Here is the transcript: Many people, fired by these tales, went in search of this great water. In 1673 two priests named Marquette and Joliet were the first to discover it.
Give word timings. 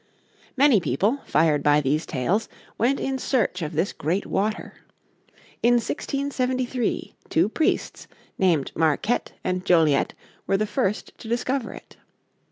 Many 0.57 0.79
people, 0.81 1.19
fired 1.25 1.61
by 1.61 1.79
these 1.79 2.07
tales, 2.07 2.49
went 2.75 2.99
in 2.99 3.19
search 3.19 3.61
of 3.61 3.73
this 3.73 3.93
great 3.93 4.25
water. 4.25 4.73
In 5.61 5.75
1673 5.75 7.13
two 7.29 7.47
priests 7.47 8.07
named 8.35 8.71
Marquette 8.73 9.33
and 9.43 9.63
Joliet 9.63 10.15
were 10.47 10.57
the 10.57 10.65
first 10.65 11.15
to 11.19 11.27
discover 11.27 11.71
it. 11.71 11.97